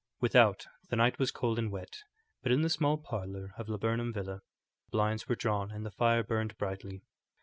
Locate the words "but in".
2.41-2.63